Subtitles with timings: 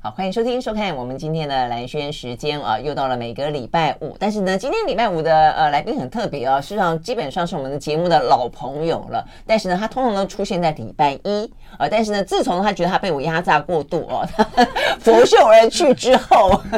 [0.00, 4.16] 好，欢迎收听收看我们今天的兰轩时间啊，又到了每个礼拜五。
[4.16, 9.26] 但是呢，今天礼拜五的呃来宾很特别啊，事实上基本上是我们的节目的老朋友了。
[9.44, 11.88] 但是呢，他通常都出现在礼拜一啊。
[11.90, 14.24] 但是呢，自从他觉得他被我压榨过度哦，
[15.02, 16.48] 拂袖而去之后，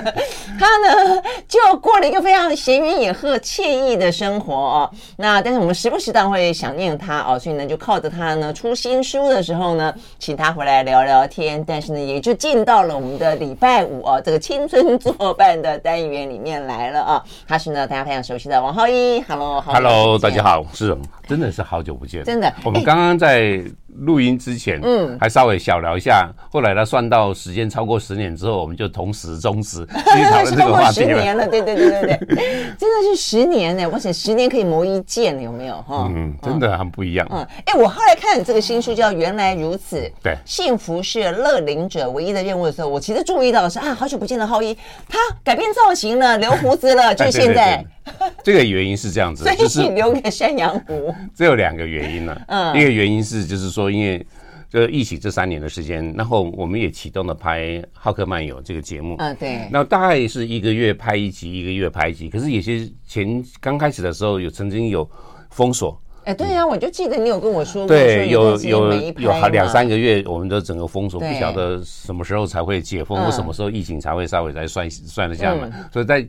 [0.59, 4.91] 他呢就过了一个非常闲云野鹤、惬意的生活哦。
[5.19, 11.63] 那但是我们时不时当会想念他哦，所以呢，就靠着他呢出新书的时候呢，请他回来聊聊天。
[11.67, 13.11] 但是呢，也就进到了我们。
[13.21, 20.97] 的礼拜五哦，这个青春作伴的单元里面来了啊，他是呢大家非常熟悉的王浩一，Hello，Hello，大家好，是，
[21.29, 23.63] 真的是好久不见，真的，我们刚刚在。
[23.99, 26.31] 录音之前，嗯，还稍微小聊一下。
[26.51, 31.09] 后来他，算到时间超过十年之后，我们就同时终止 继续讨论这个话题了。
[31.09, 32.37] 十年了，对对对对对，
[32.79, 33.89] 真的是十年呢！
[33.93, 35.75] 我想十年可以磨一剑，有没有？
[35.83, 37.27] 哈，嗯，真的很不一样。
[37.31, 44.75] 嗯，哎，我后来看你这个新书叫《原来如此》，对，幸福是乐龄者唯一的任务的时候，我其实注意到的是啊，好久不见的浩一，
[45.09, 47.85] 他改变造型了，留胡子了， 就是现在。
[48.43, 51.15] 这个原因是这样子，就是留给山羊湖。
[51.35, 52.41] 这有两个原因呢。
[52.49, 54.25] 嗯，一个原因是就是说，因为
[54.69, 57.61] 这疫情这三年的时间，然后我们也启动了拍
[57.93, 59.17] 《浩克漫游》这个节目。
[59.19, 59.69] 嗯，对。
[59.71, 62.29] 那大概是一个月拍一集，一个月拍一集。
[62.29, 65.09] 可是有些前刚开始的时候，有曾经有
[65.51, 66.01] 封锁。
[66.25, 75.71] 哎，对呀，我就记得你有跟我说过，对，有有有好两三个月，我们的整个封锁，不晓得什么时候才会解封，或什么时候疫情才会稍微再算算得下来。
[75.91, 76.25] 所以在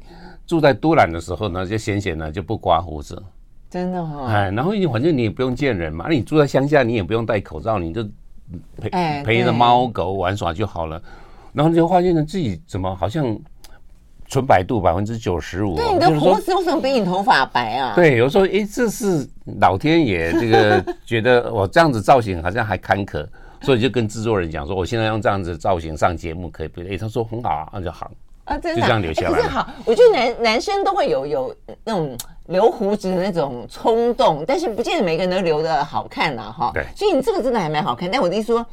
[0.52, 3.24] 住在都兰的时候呢，就闲闲呢就不刮胡子，
[3.70, 4.26] 真的哈。
[4.26, 8.04] 哎，然后你反正你也不用见人嘛，那你住在乡下，你也不用戴口罩，你就
[8.76, 8.90] 陪
[9.24, 11.02] 陪着猫狗玩耍就好了。
[11.54, 13.26] 然后你就发现呢，自己怎么好像
[14.28, 15.78] 纯白度百分之九十五。
[15.78, 17.96] 对，你的胡子为什么比你头发白啊？
[17.96, 19.26] 对，有时候哎，这是
[19.62, 23.26] 老天爷这个觉得我这样子造型好像还坎坷，
[23.62, 26.82] 所以就跟制作人讲说，我现在用这样子造型上节目可以不？
[26.82, 28.12] 哎，他说很好啊，那就好。
[28.52, 29.32] 啊，真的，就这样留下来。
[29.32, 36.72] 可是好，我觉得男男生都会有有那种留胡子的那种冲动，但是不见得每个人都留的好看呐，哈。
[36.74, 36.86] 对。
[36.96, 38.66] 所以你这个真的还蛮好看，但我的意思说。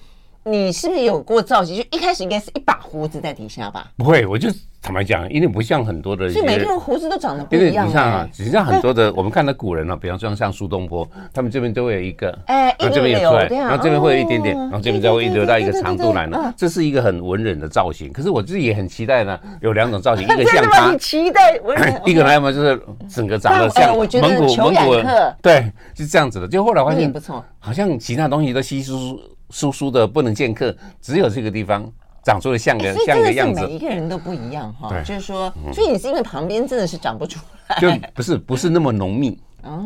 [0.45, 1.77] 你是不是有过造型？
[1.77, 3.91] 就一开始应该是一把胡子在底下吧？
[3.97, 4.49] 不会，我就
[4.81, 7.87] 坦白讲，因为不像很多的，所以每个人胡子都长得不一样。
[7.87, 16.55] 你看啊，实际上很多的，我们看到古人呢，比方说像苏东坡，他们这边都会有一个，哎，然后这边也出来，然后这边会有一点点，然后这边再会留到一个长度来呢。
[16.57, 18.11] 这是一个很文人的造型。
[18.11, 24.07] 可是我自己也很期待呢，有两种造型， 一个像他，期待文人， 一个呢，要么就是整个长得像蒙
[24.37, 26.49] 古蒙古人，对，是这样子的。
[26.49, 29.21] 就后来发现不错，好像其他东西都稀疏。
[29.51, 31.91] 疏疏的不能见客，只有这个地方
[32.25, 33.61] 长出了像个像个样子。
[33.61, 39.85] 每一个人都不一样哈，就是说，所以你是因为旁边真的是长不出来，就不是不是那么浓密哦。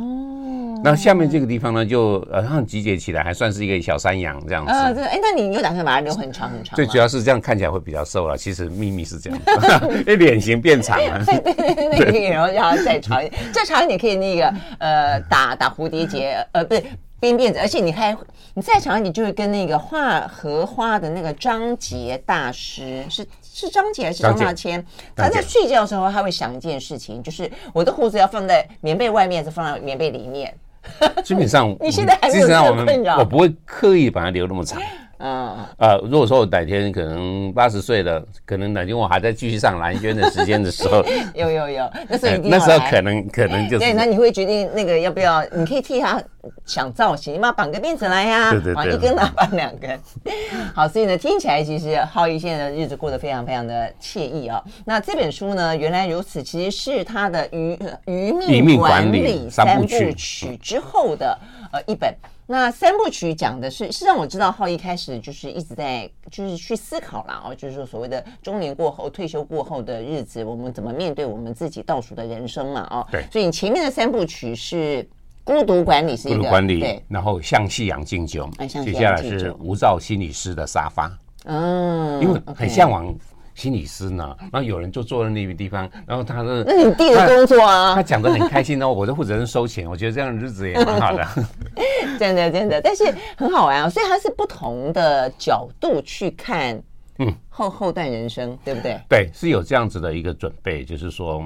[0.85, 4.73] 那下面这个地方呢，就呃，像集结起来还算是一个小山羊这样子。
[4.73, 6.75] 呃，对，哎，那你有打算把它留很长很长？
[6.75, 8.37] 最主要是这样看起来会比较瘦了。
[8.37, 9.39] 其实秘密是这样，
[10.09, 11.23] 哎，脸型变长了。
[11.25, 16.83] 对对对对，然后让它再长一点，再长一点可以那个呃打打蝴蝶结，呃，不是。
[17.23, 18.17] 编辫子，而且你还
[18.55, 24.85] 你再长，你就会跟那个画荷花的那个张杰大师，是是张杰还是张大千？
[25.15, 30.53] 他在睡觉的时候，他会想一件事情，就是我的胡子要放在棉被外面，还是放在棉被里面？
[31.23, 34.83] 基本上，你现在还没有这个困扰，我不会刻意把它留那么长。
[35.25, 45.45] 嗯呃，如果说我哪天可能八十岁了，可能哪天我还在继续上蓝轩的时间的时候， 有有有，那时候那时候可能可能就是对，那你会决定那个要不要？
[45.53, 46.21] 你可以替他
[46.67, 49.97] 想造型，你把绑个辫子来呀，对对对，一根拿绑两根。
[50.75, 54.61] 好，所以呢，听起来其实浩一现在的日子过得非常非常的惬意啊。
[54.85, 61.39] 那这本书呢，原来如此，其实是他的余余命管理三部曲之后的
[61.71, 62.13] 呃一本。
[62.53, 72.87] 那三部曲讲的是，是让我知道浩一开始就是一直在就是去思考了哦，就是说所谓的中年过后、退休过后的日子，我们怎么面对我们自己倒数的人生嘛？
[72.91, 75.09] 哦，对，所以你前面的三部曲是
[75.43, 78.47] 孤独管理，是一个孤独管理，对，然后向夕阳敬酒，
[78.85, 81.11] 接下来是无照心理师的沙发，
[81.45, 83.15] 嗯，因为很向往。
[83.55, 91.27] 心理师呢，然后有人就坐在那个地方，然后他的 那你弟的工作啊，他讲的很开心哦，我就负责人收钱，我觉得这样的日子也蛮好的，
[92.19, 93.05] 真的真的，但是
[93.37, 96.83] 很好玩啊，所以他是不同的角度去看，
[97.19, 98.99] 嗯，后后段人生，对不对？
[99.09, 101.45] 对，是有这样子的一个准备，就是说，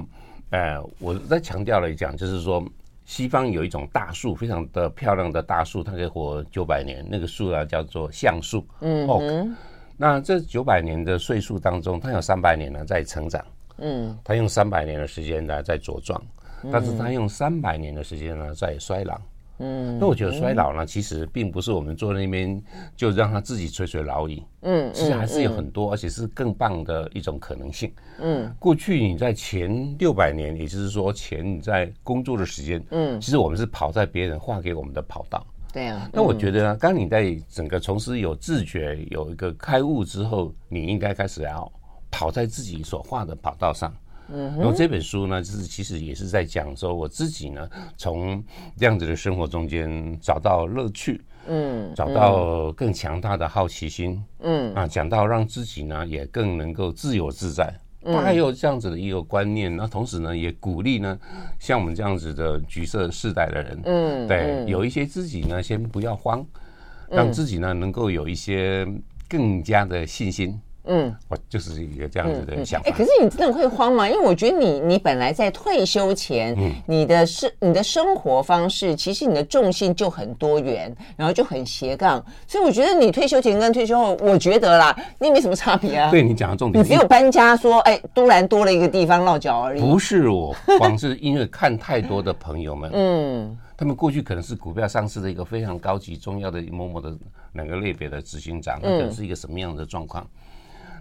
[0.51, 2.65] 呃，我再强调了一讲，就是说，
[3.05, 9.51] 西方有一种大树，非常的漂亮的大树，它可以活九百年，那个树啊叫做橡树，嗯，Oak。
[9.97, 13.45] 那这九百年的岁数当中，它有三百年呢在成长，
[13.79, 16.21] 嗯，它用三百年的时间呢在茁壮，
[16.71, 19.19] 但是它用三百年的时间呢在衰老，
[19.59, 22.63] 嗯，那我觉得衰老呢，其实并不是我们坐在那边
[22.95, 24.45] 就让他自己垂垂老矣。
[24.61, 27.91] 嗯，其实还是有很多，而且是更棒的一种可能性。
[28.21, 35.47] 嗯，过去你在前六百年，也就是说前你在工作的时间，嗯，其实我们是跑在别人画给我们的跑道。
[35.77, 36.09] 对啊。
[36.11, 41.71] 那我觉得呢，当你在整个从事有自觉、有一个开悟之后，你应该开始要
[42.11, 43.95] 跑在自己所画的跑道上。
[44.29, 47.69] 嗯，然后这本书呢，就是其实也是在讲说我自己呢，
[47.99, 48.43] 从
[48.77, 57.73] 这样子的生活中间找到乐趣，嗯，找到更强大的好奇心，嗯啊，讲到让自己呢也更能够自由自在，
[58.13, 59.75] 大概有这样子的一个观念。
[59.77, 61.19] 那同时呢，也鼓励呢，
[61.59, 66.45] 像我们这样子的橘色世代的人，嗯，对，有一些自己呢，先不要慌，
[67.11, 68.87] 让自己呢能够有一些
[69.29, 70.61] 更加的信心。
[70.87, 72.89] 嗯，我就是一个这样子的想法。
[72.89, 74.09] 哎、嗯嗯欸，可是你真的会慌吗？
[74.09, 82.25] 因为我觉得你，你本来在退休前，嗯、你的生你的生活方式，其实你的重心就很多元，然后就很斜杠。
[82.47, 86.11] 所以我觉得你退休前跟退休后，我觉得啦，你也没什么差别啊。
[86.11, 89.81] 对，你讲的重点，你只有搬家说，哎、欸，突然多了一个地方落脚而已。
[89.81, 97.13] 不是我，光是因为看太多的朋友们， 嗯，他们过去可能是股票上市的一个非常高级、重要的某某的
[97.53, 100.27] 两个类别的执行长，那可能是一个什么样的状况？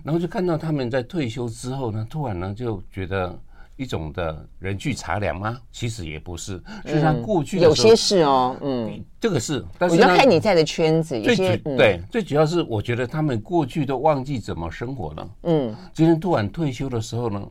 [0.05, 3.35] 然后就看到他们在退休之后呢，突然呢就觉得
[3.75, 5.57] 一种的人去茶凉吗？
[5.71, 17.41] 其实也不是，实际上过去有些是哦，嗯，这个是，但是我要看你在的圈子，有些对，最主要是我觉得他们过去都忘记怎么生活了，嗯，今天突然退休的时候呢，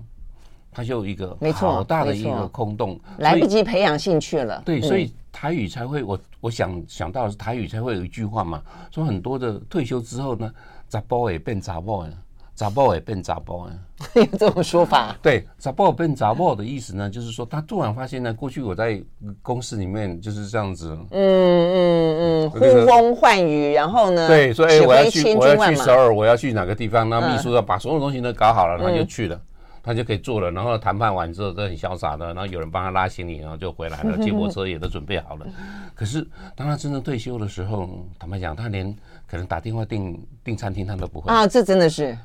[0.70, 8.62] 他就一个没错，好大的一个空洞，来不及培养兴趣了，对，所以台语才会，我我想想到的是台语才会有一句话嘛，
[8.92, 10.50] 说很多的退休之后呢，
[10.88, 12.12] 杂包也变杂包呀。
[12.54, 13.72] 杂报也变杂报啊，
[14.14, 15.16] 有这种说法？
[15.20, 19.02] 对，杂报变杂报的意思呢，就是说他突然发现呢，过去我在
[19.42, 29.40] 公司里面就是这样子，嗯嗯嗯，呼风唤雨，然后呢，对，所以我要去我要去首尔，我要去哪个地方，那秘书要把所有东西都搞好了，他就去了，
[29.82, 35.46] 他就可以做了，然后谈判完之后都很潇洒的，然后有人帮他拉行李，然后就回来了，接驳车也都准备好了。
[35.92, 36.24] 可是
[36.54, 38.94] 当他真正退休的时候，坦白讲，他连
[39.26, 42.16] 可能打电话订订餐厅他都不会啊，这真的是。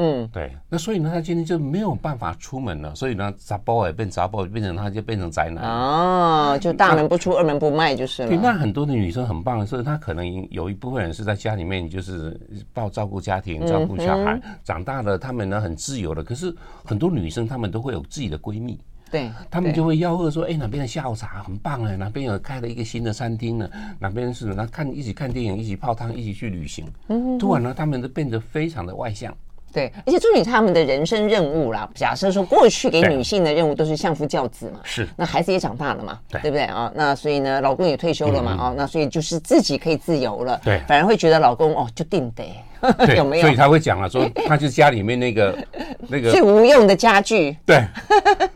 [0.00, 8.28] 嗯，对，那所以呢，他今天就没有办法出门了，所以呢，杂包也变杂包，变成他就变成宅男哦，就大门不出，二门不迈就是了。
[8.28, 12.40] 对，那很多的女生很棒，所以她可能有一部分人是在家里面，就是
[12.72, 16.22] 抱照顾家庭、照顾小孩，长大了，他们呢很自由的。
[16.22, 16.54] 可是
[16.84, 18.78] 很多女生她们都会有自己的闺蜜，
[19.10, 23.68] 对，她们就会吆喝说，哎，哪边的下午茶很棒哎，哪边有开了一个新的餐厅呢？
[23.98, 26.86] 哪边是那看一起看电影，一起泡汤，一起去旅行。
[27.08, 29.34] 嗯，突然呢，他们都变得非常的外向。
[29.72, 31.88] 对，而且重点他们的人生任务啦。
[31.94, 35.06] 假设说过去给女性的任务都是相夫教子嘛，是。
[35.16, 36.90] 那孩子也长大了嘛，对，对不对啊？
[36.94, 40.60] 那所以呢，老公也退休了嘛，啊、嗯，那所以就是自己可以自由了。
[40.64, 42.44] 对，反而会觉得老公哦，就定得，
[43.14, 43.42] 有没有？
[43.42, 45.58] 所以他会讲了，说他就是家里面那个
[46.08, 47.84] 那个最无用的家具，对，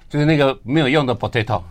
[0.08, 1.62] 就是那个没有用的 potato。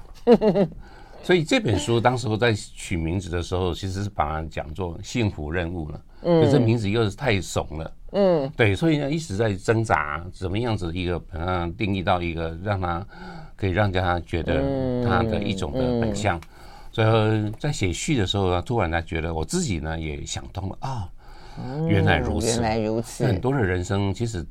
[1.24, 6.02] 所以这本书当时候在取名字的时候，其实是把它讲做幸福任务了。
[6.24, 7.94] 嗯，这名字又是太怂了。
[8.12, 13.06] 嗯，对，所以呢一直在挣扎，怎么样子一个把它定义到一个让他
[13.56, 14.62] 可以让家觉得
[15.06, 16.40] 他的一种的本相。
[16.92, 21.08] 所以在写序的时候呢，突然他觉得我自己呢也想通了啊，
[21.88, 23.26] 原来如此，原来如此。
[23.26, 24.46] 很多的人生其实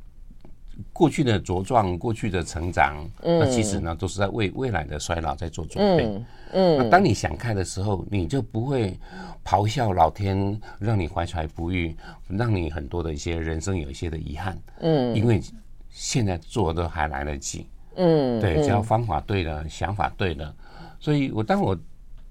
[0.93, 6.23] 过去的茁壮，过去的成长，那其实呢都是在为未来的衰老在做准备。
[6.53, 8.99] 嗯，那当你想开的时候，你就不会
[9.45, 11.95] 咆哮老天让你怀才不遇，
[12.29, 14.59] 让你很多的一些人生有一些的遗憾。
[14.81, 15.41] 嗯，因为
[15.89, 17.67] 现在做的还来得及。
[17.97, 20.55] 嗯，对，只要方法对了，想法对了，
[20.99, 21.77] 所以我当我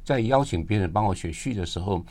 [0.04, 2.04] 在邀请别人帮我写序的时候，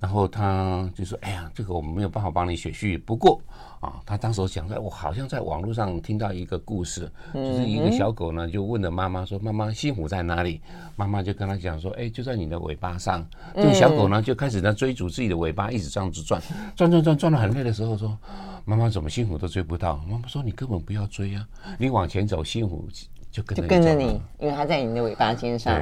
[0.00, 3.40] 然后他就说：“哎呀，这个我们没有办法帮你写序，不过。”
[3.80, 10.60] 啊，他当时讲在，我好像在网络上听到一个故事，就是一个小狗呢，就问了妈妈说：“妈妈，幸福在哪里？”
[10.96, 16.40] 妈妈就跟他讲说：“哎，就在你的尾巴上。”这个小狗呢，就开始在追逐自己的尾巴，一直这样子转，
[16.74, 18.18] 转转转，转到很累的时候，说
[18.64, 21.46] ：“妈妈怎么幸福都追不到？”妈妈说：“你根本不要追啊，
[21.78, 22.88] 你往前走，幸福
[23.30, 25.78] 就跟着你，就跟着你，因为它在你的尾巴尖上。”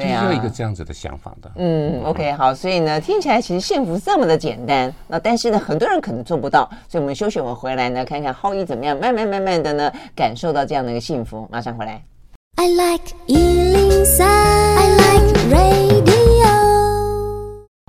[0.00, 1.50] 对啊，有一个这样子的想法的。
[1.56, 11.46] 嗯，OK，好，所以呢，听起来其实幸福这么的简单，那但是呢，很多人可能做不到，所以我们休息会回来呢，看看浩一怎么样，慢慢慢慢的呢，感受到这样的一个幸福。
[11.50, 12.02] 马上回来。
[12.56, 16.19] I like 103, I like radio.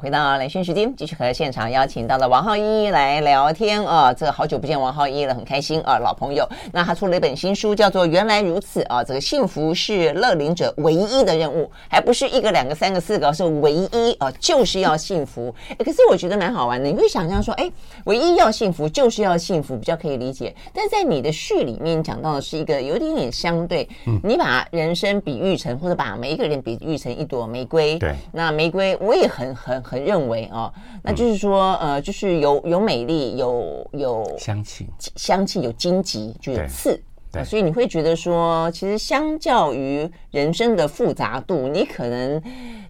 [0.01, 4.11] 回到兰萱时间，继续和现场邀请到了王浩一来聊天啊！
[4.11, 6.43] 这个好久不见王浩一了，很开心啊，老朋友。
[6.73, 15.53] 那他出了一本新书，叫做《原来如此》啊，这个幸福是乐龄者唯一的任务，还不是一个、两个、三个、四个，是唯一啊，就是要幸福。
[15.77, 17.71] 可是我觉得蛮好玩的，你会想象说，哎，
[18.05, 20.51] 唯一要幸福就是要幸福，比较可以理解。
[20.73, 23.87] 但在你的序里面讲到的是一个有点点相对，
[24.23, 27.99] 你把人生比喻成，或者把每一个人比喻成一朵玫瑰。
[27.99, 29.79] 对，那玫瑰我也很很。
[29.91, 30.71] 很认为啊，
[31.03, 36.97] 那就是说，呃，就是有有美丽，有有香气，香气有荆棘，就有刺，
[37.29, 42.41] 对，所以你会觉得说，其实相较于人生的复杂度，你可能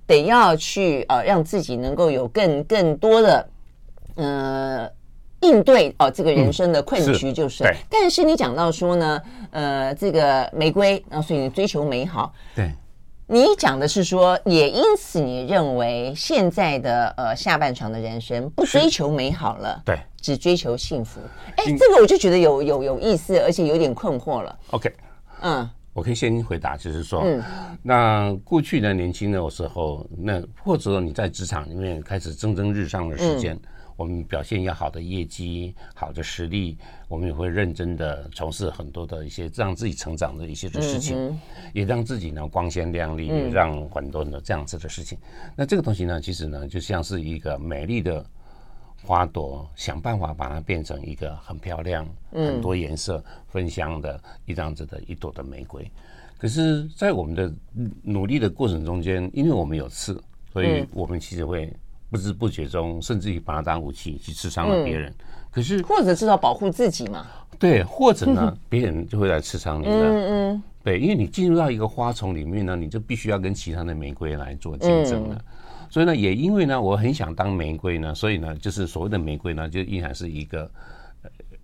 [0.05, 3.49] 得要去呃，让自己能够有更更多的
[4.13, 4.87] 呃
[5.39, 7.63] 应对哦，这个人生的困局就是。
[7.89, 12.71] 但是你讲到说呢，呃，这个玫瑰，然后所以你追求美好，对。
[13.33, 21.21] 你讲的是说，也因此你认为现在的呃下半场的人生不追求美好了，对，只追求幸福。
[21.55, 24.59] 哎，这个我就觉得有有有意思，而且有点困惑了。
[24.71, 24.93] OK，
[25.43, 27.41] 嗯，我可以先回答，就是说，嗯，
[27.81, 33.55] 那过去的年轻的时候，那或者你在职场里面开始蒸蒸日上的时间。
[33.55, 33.61] 嗯
[34.01, 36.75] 我们表现要好的业绩、好的实力，
[37.07, 41.39] 我们也会认真的从事很多的一些让自己成长的一些的事情，嗯、
[41.71, 45.15] 也让自己呢光鲜亮丽，也让很多的这样子的事情。
[45.21, 48.25] 嗯、那这个东西呢，其实呢，就像是一个美丽的
[49.03, 55.87] 花朵，想办法把它变成一个很漂亮、很多颜色、芬香的一张子的一朵的玫瑰。
[56.39, 57.53] 可是，在我们的
[58.01, 60.19] 努力的过程中间，因为我们有刺，
[60.51, 61.71] 所以我们其实会。
[62.11, 65.09] 不知不觉中，甚至于把它当武器去刺伤了别人。
[65.09, 65.15] 嗯、
[65.49, 67.25] 可是，或者至少保护自己嘛？
[67.57, 69.91] 对，或者呢， 别人就会来刺伤你的。
[69.91, 70.63] 嗯嗯。
[70.83, 75.35] 对，因为你进入到一个花丛里面呢，你就必须要跟其他的玫瑰来做竞争了。
[75.35, 80.69] 嗯、所以呢，也因为呢，我很想当玫瑰呢，所以呢，就是所谓的玫瑰呢，就依然是一个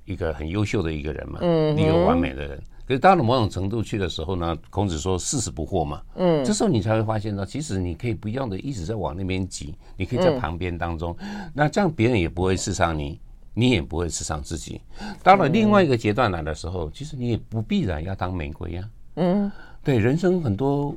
[0.06, 2.62] 一个很优秀的一个人嘛，嗯，一个完美的人。
[2.88, 13.20] 可是到了某种程度去的时候呢，孔子说四十不惑嘛，嗯，这时候你才会发现到，其实你可以不要的一直在往那边挤，你可以在旁边当中，嗯、那这样别人也不会刺伤你，
[13.54, 14.80] 你也不会刺伤自己。
[15.22, 19.52] 到了另外一个阶段来的时候，其实你也不必然要当玫瑰呀，嗯，
[19.84, 20.96] 对，人生很多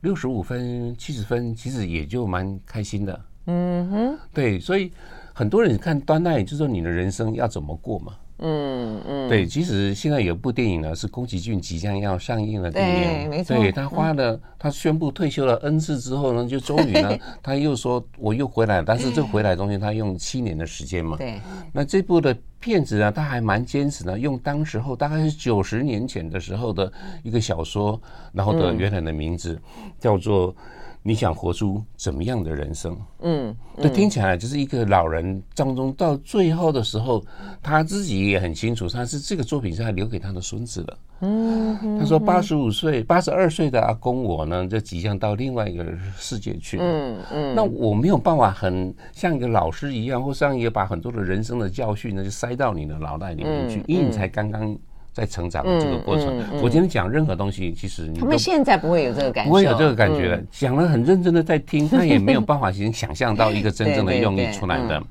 [0.00, 4.90] 六十五分、七十分，其实也就蛮开心的，嗯哼，对，所以
[5.34, 8.14] 很多人看端奈，就是说你的人生要怎么过嘛。
[8.40, 13.56] 嗯嗯，对，其实现在有部电影呢，是宫崎骏即将要上映的电影，对，没错。
[13.56, 21.16] 对，他花了，嗯、他宣布退休了 N 次之后呢，就终于呢， 他又说我又回来了，但是这回来中间他用七年的时间嘛。
[21.16, 21.40] 对。
[21.72, 26.92] 那这部的片子呢，他还蛮坚持的，用当时候大概是九十年前的时候的
[27.22, 28.00] 一个小说，
[28.32, 30.54] 然后的原来的名字、嗯、叫做。
[31.02, 32.96] 你想活出怎么样的人生？
[33.22, 37.24] 嗯，这听起来就是一个老人当中，到最后的时候，
[37.62, 40.98] 他自己也很清楚，他是这个作品是他留给他的孙子的。
[41.22, 46.78] 嗯，他说八十五岁、八十二岁的阿公我呢，就即将到另外一个世界去。
[46.80, 54.76] 嗯嗯，那我没有办法很像一个老师一样，或像一个把很多的人生的教训呢，就塞到你的脑袋里面去，因为你才刚刚。
[55.12, 60.42] 在成长的这个过程，嗯嗯嗯、我今天讲任何东西，其实你他们现在不会有这个感觉，不会有这个感觉了。
[60.50, 65.02] 讲了、嗯、很认真的在听，他也没有办法先想象到一个真正的 用意出来的。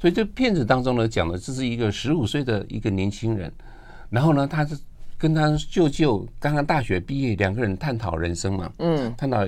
[0.00, 3.52] 所以这片子当中呢，讲的这是一个十五岁的一个年轻人，
[4.10, 4.78] 然后呢，他是
[5.18, 9.44] 跟他舅舅刚刚大学毕业，两个人探讨人生嘛，嗯，探讨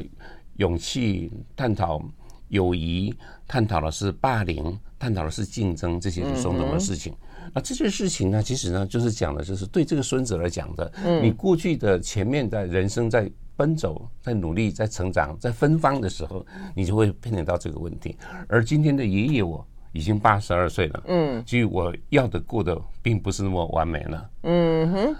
[0.56, 2.02] 勇气，探讨
[2.48, 3.14] 友谊，
[3.46, 7.12] 探讨的是霸凌，探讨的是竞争这些种种的事情。
[7.12, 10.92] 嗯啊，这些事情呢，其实呢，就是讲的，就是对这个孙子来讲的。
[11.04, 18.16] 嗯，你过去的前面的人生在奔走、在努力、在成长、在芬芳的时候，你就会面临到这个问题。
[18.46, 24.30] 而今天的爷爷我已经八十二岁了，嗯，所以我要的过得并不是那么完美了。
[24.42, 25.16] 嗯哼。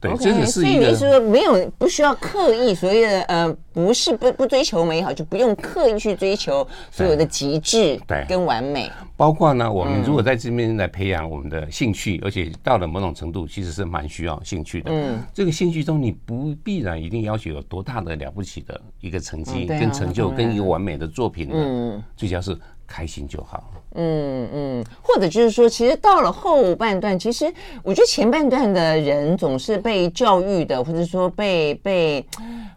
[0.00, 8.90] 对，okay, 这个是所以你是说没有不需要刻意所谓的呃，不是不不追求美好，就不用刻意去追求所有的极致对跟完美。
[9.16, 14.90] 包括呢，我们如果在这边来培养我们的兴趣，嗯、而且到了某种程度，其实是蛮需要兴趣的。
[14.90, 21.50] 嗯，这个兴趣中你不必然一定要求有多大的了不起的一个成绩跟成就，跟一个完美的作品。
[21.52, 22.56] 嗯，最主要是。
[22.90, 23.62] 开心就好。
[23.94, 32.24] 嗯嗯，或者就是说，其实到了后半段，其实我觉得前半段的人总是被教育的，或者说被被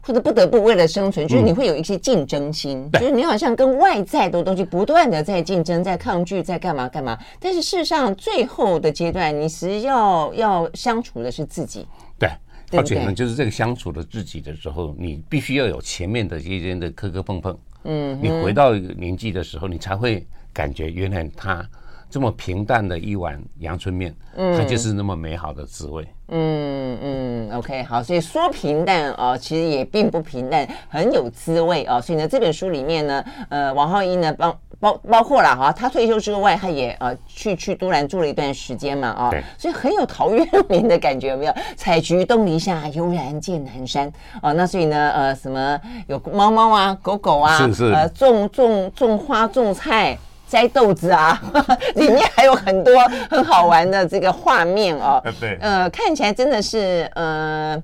[0.02, 7.18] 或者不得不为了生存，就是你会有一些竞争心，就是你好像跟外在的东西不断的在竞争，在抗拒，在干嘛干嘛。
[7.40, 11.88] 但是事实上，最后的阶段，你其实要要相处的是自己。
[12.18, 12.30] 对，
[12.72, 17.56] 而且呢，就是这个相处的自己的时候，你必须要有前面的这些的磕磕碰碰。
[17.84, 21.68] 嗯，你回到年纪的时候，你才会感觉原来它
[22.10, 26.08] 这么平淡的一碗阳春面，嗯，它就是那么美好的滋味。
[26.30, 32.02] 嗯嗯，OK，好，所以说平淡哦，其实也并不平淡，很有滋味哦。
[32.02, 34.58] 所以呢，这本书里面呢，呃，王浩一呢帮。
[34.84, 41.54] 包包括了哈，他退休之外，他也呃去去都兰住了一段时间嘛啊，所以很有陶渊明的感觉，有没有？
[41.78, 44.12] 采菊东篱下，悠然见南山
[44.42, 44.52] 啊。
[44.52, 50.18] 那所以呢，呃，什么有猫猫啊，狗狗啊，是是，呃，种种种花种菜
[50.50, 51.42] 摘豆子啊，
[51.96, 52.94] 里面还有很多
[53.30, 55.24] 很好玩的这个画面哦。
[55.40, 57.82] 对，呃，看起来真的是呃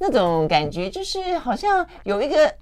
[0.00, 2.52] 那种感觉，就是好像有一个。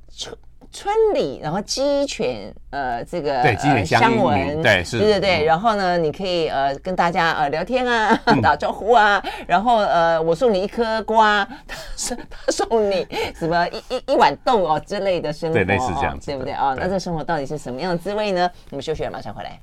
[0.70, 5.44] 村里，然后鸡犬，呃，这个对鸡犬相闻，对是，对对对。
[5.44, 9.22] 然后呢，你可以呃跟大家呃聊天啊， 打招呼啊。
[9.46, 16.74] 然后呃，我送你一颗瓜，他送他送你什么一一一碗豆哦之类的生活，对，类似这样子，对不对啊？
[16.78, 18.50] 那这生活到底是什么样的滋味呢？
[18.70, 19.58] 我们休息了，马上回来。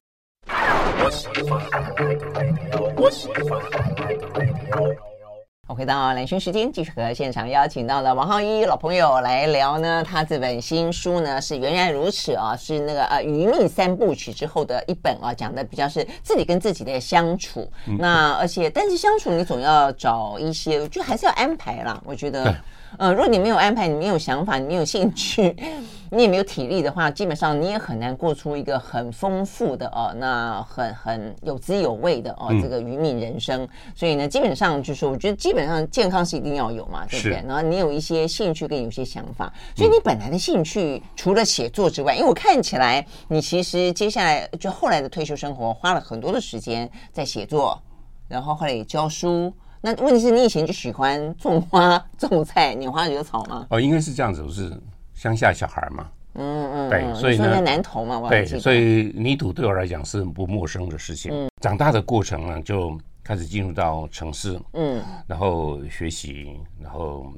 [5.73, 10.03] 回到蓝轩时间，继续和现场邀请到了王浩一老朋友来聊呢。
[10.03, 17.67] 他这本新书呢是原来如此啊，是那个呃余命三部曲之后的一本啊，讲的比较是自己跟自己的相处。
[17.87, 21.99] 嗯、那而且，但是相处你总要找一些，就还是要安排啦。
[22.05, 22.55] 我觉得。
[22.97, 25.55] 呃，如果你没有安排，你没有想法，你没有兴趣，
[26.11, 33.63] 你也没有体力的话，基本上你也很难过出一个很丰富的哦，那很很有滋有味的哦，这个余命人生。
[33.63, 37.43] 嗯、所以呢，基本上就是我觉得基本上健康是一定要有嘛，对不对？
[37.47, 47.81] 然后你有一些兴趣跟有些想法，所以你本来的兴趣除了写作之外，因为我看起来你其实接下来就后来的退休生活花了很多的时间在写作，
[48.27, 49.53] 然后后来也教书。
[49.85, 53.67] 那问题是你以前就喜欢种花、种菜、拈花惹草吗？
[53.69, 54.75] 哦，应该是这样子，我是
[55.13, 56.09] 乡下小孩嘛。
[56.33, 61.31] 嗯嗯，对，所以呢，在南投嘛，对，所以泥土对我来讲是很不陌生的事情。
[61.31, 67.31] 嗯，长大的过程呢，就开始进入到城市，嗯，然后学习，然后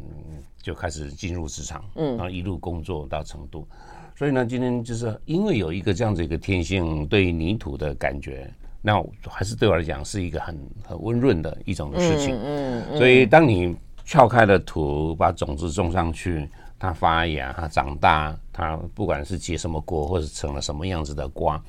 [0.62, 3.68] 就开始进入职场，嗯，然后一路工作到成都。
[4.16, 8.50] 所以呢，今天就是因为有一个这样子一个天性，对泥土的感觉。
[8.88, 13.76] 那还是对我来讲是一个很很温润的一种的事情，嗯嗯，所以当你
[14.06, 21.62] 撬开了土，把种子种上去，它发芽，它长大，它不管是结什么果，或者成了什么样子的瓜，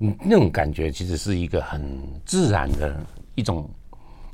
[0.00, 1.80] 嗯，那种感觉其实是一个很
[2.26, 2.96] 自然的
[3.36, 3.70] 一种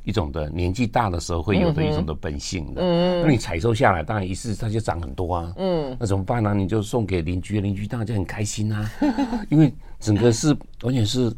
[0.03, 6.55] 一种的年纪大的时候会有的一种的本性的，嗯，那你采收下来，当然一次它就长很多啊，嗯，那怎么办呢？
[6.55, 8.89] 你就送给邻居，邻居当然就很开心啊，
[9.51, 11.31] 因为整个是完全是。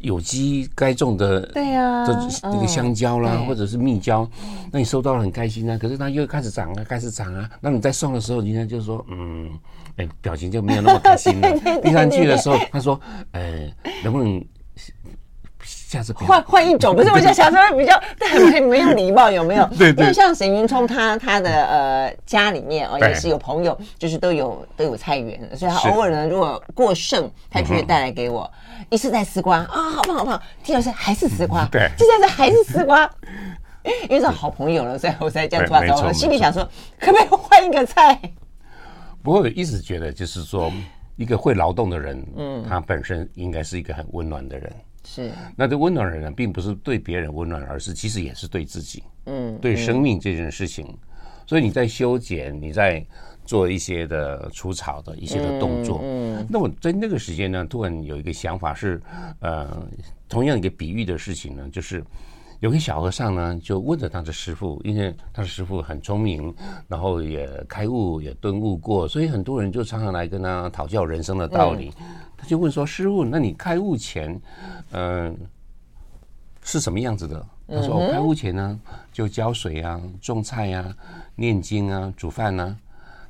[0.00, 2.12] 有机该种的，对呀，这
[2.48, 4.28] 那个香蕉啦，或者是蜜蕉，
[4.72, 5.78] 那你收到了很开心啊。
[5.78, 7.48] 可是它又开始长啊，开始长啊。
[7.60, 9.50] 那你在送的时候，人家就说，嗯，
[9.96, 11.48] 哎，表情就没有那么开心了。
[11.82, 12.98] 第三句的时候，他说，
[13.32, 14.42] 哎，能不能
[15.90, 16.94] 下次换换一种？
[16.94, 19.66] 不是，我想小时候比较，但没没有礼貌，有没有？
[19.76, 20.04] 对对。
[20.04, 28.48] 因为像沈云聪，他他的呃家里面哦，也是有朋友，就是都有都有菜园，所以他偶尔呢，如果过剩，他就会带来给我。
[28.88, 30.40] 一次带丝瓜啊，好棒好棒！
[30.62, 33.10] 第二次还是丝瓜，对，第三次还是丝瓜，
[34.08, 35.96] 因为是好朋友了，所以我才这样抓到。
[36.06, 36.62] 我心里想说，
[37.00, 38.16] 可不可以换一个菜？
[39.24, 40.72] 不过我一直觉得，就是说，
[41.16, 44.72] 一个会劳动的人，嗯，他本身应该是一个很温暖的人。
[45.04, 50.86] 是，那这温暖的人呢，并不是对别人温暖，而是其实也是对自己，嗯，对生命这件事情。
[51.46, 53.04] 所以你在修剪，你在。
[53.46, 59.00] 做一些的除草的一些的动作，嗯，嗯，那我在那个时间呢，突然有一个想法是，
[59.40, 59.84] 呃，
[60.28, 62.04] 同样一个比喻的事情呢，就是
[62.60, 66.54] 有个小和尚呢，就问着他的师傅，因为他的师傅很聪明，
[66.86, 71.90] 然后也开悟，也顿悟过，所以很多人就常常来跟他讨教人生的道理。
[71.98, 74.38] 嗯，他就问说：“师傅，那你开悟前，
[74.90, 75.34] 嗯，呃，
[76.62, 78.78] 是什么样子的？”他说：“我开悟前呢，
[79.10, 80.96] 就浇水啊，种菜呀，啊，
[81.36, 82.76] 念经啊，煮饭啊。”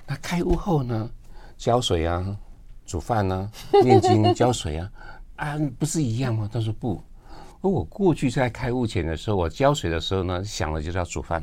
[0.08, 1.08] 那开悟后呢，
[1.56, 2.36] 浇水啊，
[2.84, 3.48] 煮饭啊，
[3.84, 4.90] 念经浇水啊，
[5.36, 6.50] 啊，不是一样吗？
[6.52, 7.00] 他说不，
[7.62, 11.42] 而我过去在开悟前的时候，我浇水的时候呢，想的就是要煮饭。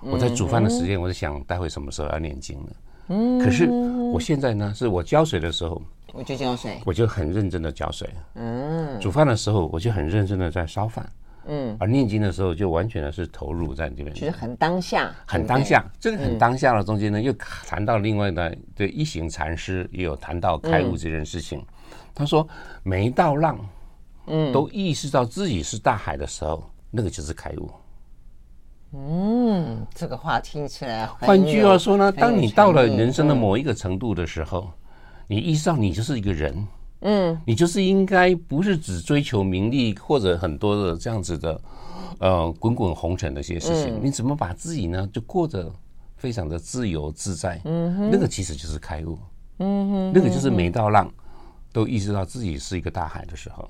[0.00, 2.70] 我在煮饭的时间，我就想待会什么时候要念经了。
[3.08, 3.66] 嗯，可是
[4.12, 5.80] 我现在呢，是我浇水的时候，
[6.12, 8.08] 我就浇水，我就很认真的浇水。
[8.34, 11.08] 嗯，煮饭的时候，我就很认真的在烧饭。
[11.48, 15.84] 嗯，而念经的时候就完全的是投入在这边，其实很当下，很当下。
[15.98, 21.64] 这个很当下的中间呢，又谈到另外的对一行禅师也有谈到开悟这件事情。
[22.14, 22.46] 他说，
[22.82, 23.58] 每一道浪，
[24.26, 27.70] 嗯，都意识到自己是大海的时候，那个就是开悟。
[28.92, 34.70] 嗯，这个话听起来，换句话说呢，当你到了人生的某一个程度的时候，
[35.26, 36.66] 你意识到你就是一个人，
[37.00, 41.60] 嗯，你就是应该不是只追求名利或者很多的这样子的，
[42.20, 45.70] 呃，滚滚红尘的一些事情，你怎么把自己呢就过得
[46.16, 47.60] 非常的自由自在？
[47.64, 49.18] 嗯，那个其实就是开悟，
[49.58, 51.12] 嗯哼，那个就是每道浪
[51.72, 53.68] 都意识到自己是一个大海的时候，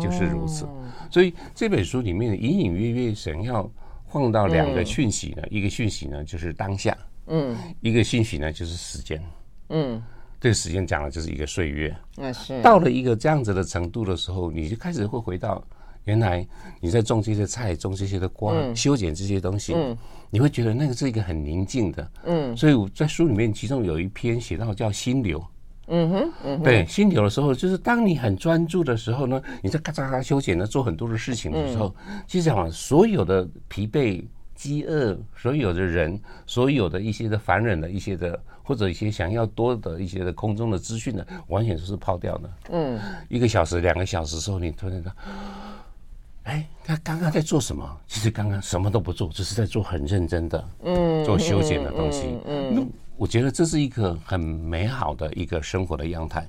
[0.00, 0.66] 就是如此。
[1.10, 3.70] 所以这本书里面隐隐约约想要
[4.06, 9.22] 放到两个讯息呢，一个讯息呢就是当下，嗯，一个讯息呢就是时间，
[9.68, 10.02] 嗯。
[10.38, 12.60] 这个时间讲的就是一个岁月，那是。
[12.60, 15.64] 到了一个这样子的程度的时候，你就开始会回到
[16.04, 16.46] 原来
[16.78, 19.96] 你在种这些菜、种这些的瓜、修剪这些东西，嗯。
[20.28, 25.42] 你会觉得那个是一个很宁静的，嗯，所以我在书里面其中有一篇写到叫心流，
[25.88, 31.94] 嗯哼，对，心流的时候，就是当你很专注的时候呢，你在咔嚓咔修剪呢，做很多的事情的时候，
[32.26, 34.24] 其实讲所有的疲惫。
[34.56, 42.50] 饥饿，所有的人，所有的一些的烦人的一些的，或者一些想要多的一些的空中的资讯呢，完全都是抛掉的。
[42.70, 45.12] 嗯，一个小时、两个小时之后，你突然说，
[46.46, 47.84] 哎，他刚刚在做什么？
[48.08, 52.38] 其实刚刚什么都不做，只是在做很认真的，嗯，做修剪的东西。
[52.46, 56.46] 嗯，那我觉得这是一个很美好的一个生活的样态。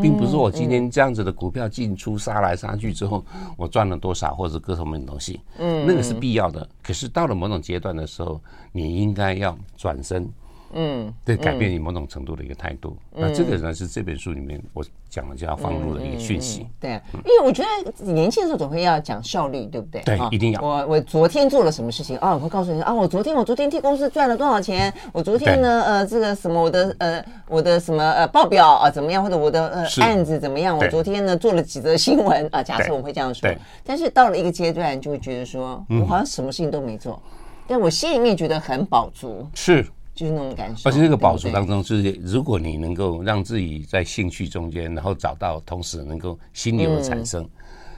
[0.00, 3.24] 并不是说我今天这样子的股票进出杀来杀去之后，
[3.56, 6.64] 我赚了多少或者各方面的东西，嗯，那个是必要的。
[6.80, 10.30] 可是到了某种阶段的时候，你应该要转身。
[10.72, 12.96] 嗯，对，改变你某种程度的一个态度。
[13.14, 16.60] 嗯、那这个呢，是这本书里面我讲了就要放入的一个讯息。
[16.60, 16.90] 嗯嗯、对，
[17.24, 20.00] 因为我觉得年轻的时候总会要讲效率，对不对？
[20.02, 20.60] 对，一定要。
[20.62, 22.32] 我我昨天做了什么事情啊？
[22.34, 24.92] 我会告诉你啊，我昨天我昨天替公司赚了多少钱？
[25.12, 29.22] 我昨天呢，呃，这个什么我的呃我的什么呃报表啊怎么样？
[29.22, 30.78] 或者我的呃案子怎么样？
[30.78, 32.62] 我昨天呢做了几则新闻啊？
[32.62, 33.50] 假设我会这样说。
[33.84, 37.20] 但是到了一个阶段，就会觉得说我好像什么事情都没做，
[37.66, 39.44] 但我心里面觉得很饱足。
[39.54, 39.84] 是。
[40.20, 47.48] 就是那种感受，而且这个饱足当中，就是如果你能够让自己在兴趣中间，然后找到，同时能够心流的产生，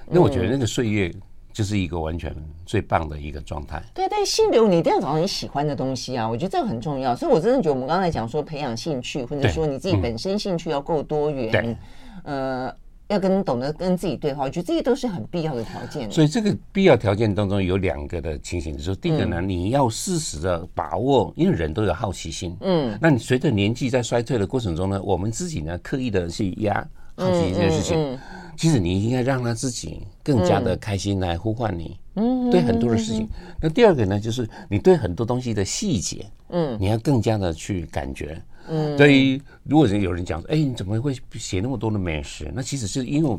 [0.08, 1.12] 那我觉得那个岁月
[1.52, 2.32] 就是一个完全
[2.64, 3.82] 最棒的一个状态。
[3.92, 7.12] 对，但是心流你一定要找到你喜欢的东西啊，我觉得这个很重要。
[7.16, 11.76] 所以我真的觉得我们刚才讲说培养兴趣，或者说你自己本身兴趣要够多元，
[12.22, 12.72] 呃。
[13.12, 16.10] 要跟懂得跟自己对话，我觉得这些都是很必要的条件。
[16.10, 22.56] 所以这个必要条件当中有两个的情形，就是第一个呢，你要适时的把握，因为人都有好奇心。
[22.62, 26.74] 嗯，那你随着年纪在衰退的过程中呢，我们自己呢刻意的去压
[27.16, 28.18] 好奇心这件事情，
[28.56, 31.98] 其实你应该让他自己更加的开心来呼唤你。
[32.14, 33.28] 嗯，对很多的事情。
[33.60, 38.40] 那第二个呢，就是你对很多东西的细节，嗯，你要更加的去感觉。
[38.68, 42.50] 嗯，所以如果有人讲说，哎，你怎么会写那么多的美食？
[42.54, 43.38] 那其实是因为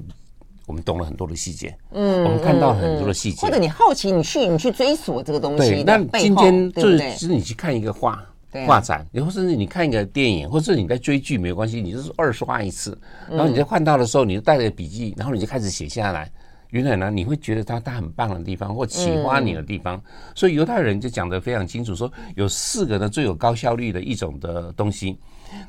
[0.65, 5.69] 我们懂了很多的细节，嗯，我们看到很多的细节，或者你好奇，你去你去追索这个东西。
[5.69, 8.23] 对，那今天就是其实你去看一个画
[8.65, 12.97] 画展，然后甚至你看一个电影，或者你在追剧没有关系，你就是二刷一次，
[13.29, 16.31] 然后你在看到的时候，你就带着笔记，然后你就开始写下来。
[16.73, 20.01] 原来呢，你会觉得他他很棒的地方，或启发你的地方，
[20.33, 25.15] 所以犹太人就讲得非常清楚，说有四个呢最有高效率的一种的东西。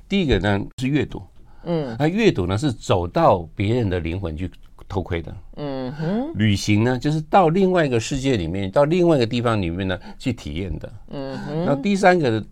[0.08, 1.22] 第一个呢是阅读，
[1.64, 4.50] 嗯，那阅读呢是走到别人的灵魂去
[4.88, 6.32] 偷窥的，嗯哼。
[6.36, 11.64] 旅行呢就是到另外一个世界里面，到另外一个地方里面呢去体验的，嗯哼。
[11.66, 12.42] 那第三个，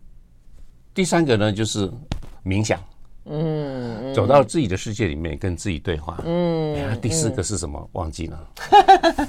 [0.92, 1.90] 第三个呢就是
[2.44, 2.78] 冥想。
[3.24, 6.18] 嗯，走到自己的世界里面跟自己对话。
[6.24, 7.88] 嗯，哎，第四个是什么？
[7.92, 8.48] 忘记了。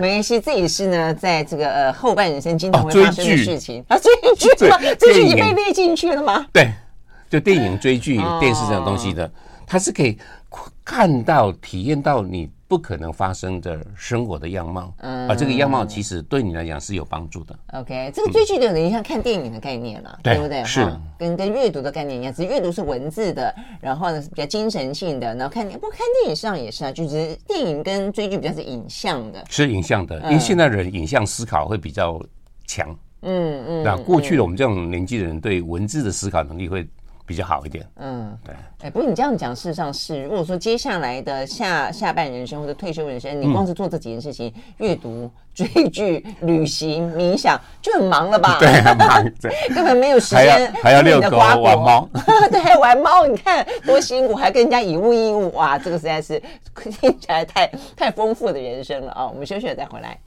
[0.00, 3.98] 没关系，这也是呢，在这个呃后半人生经常会发生的事情啊。
[3.98, 4.78] 追剧吗？
[4.98, 6.46] 追剧已经被列进去了吗？
[6.52, 6.72] 对，
[7.28, 9.30] 就电影、追剧、电视这种东西的，
[9.66, 10.18] 它是可以
[10.84, 12.50] 看到、体验到你。
[12.70, 17.58] 不可能发生的生活的样貌，嗯，而这个样貌其实对你来讲是有帮助的。
[17.72, 20.62] OK，这个追剧的有点像看电影的概念了，对不对？
[20.62, 20.86] 是，
[21.18, 32.22] 跟跟阅读的概念一样，只是阅读是文字的，然后呢是比较精神性的，然后看不过看电影上也是啊，就是电影跟追剧比较是影像的，是影像的，因为现在人影像思考会比较
[32.68, 36.86] 强，嗯嗯，那过去的我们这种年纪的人对文字的思考能力会。
[37.30, 48.58] 比较好一点，嗯，对，哎，不过你这样讲，事实上是，如果说接下来的下下半人生或者退休人生，你光是做这几件事情，阅读、追剧、旅行、冥想，就很忙了吧？
[48.58, 52.08] 对，很忙， 对，根本没有时间，还要遛狗、玩猫，
[52.50, 56.42] 对，还玩猫，你看多辛苦，还跟人家以物易物，哇，这个实在是
[57.00, 59.28] 听起来太太丰富的人生了啊！
[59.28, 60.18] 我们休息了再回来。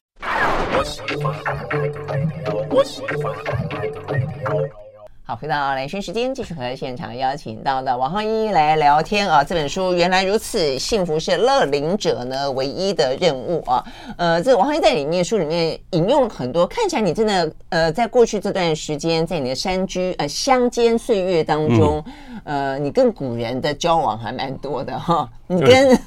[5.26, 9.42] 好，回到兰萱时间，继续和现场邀请到的王浩一来聊天啊。
[9.42, 13.82] 这本书原来如此，幸福是乐龄者呢唯一的任务啊。
[14.18, 22.04] 呃，这个王浩一在里面书里面引用了很多，看起来你真的呃，在过去这段时间，在你的山居呃乡间岁月当中，
[22.44, 25.26] 嗯、呃，你跟古人的交往还蛮多的哈。
[25.46, 25.98] 你跟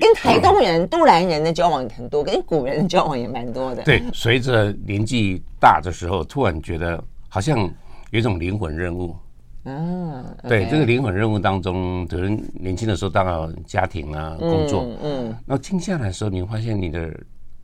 [0.00, 3.82] 跟台东人、都兰人的交往很多，跟古人的交往也蛮多的。
[3.82, 7.70] 对，随着年纪大的时候，突然觉得好像。
[8.12, 9.16] 有一种灵魂任务，
[9.64, 17.10] 嗯，对，这个灵魂任务当中，可能年轻的时候当然家庭啊，工作，嗯，然后静下来的时候，你会发现你的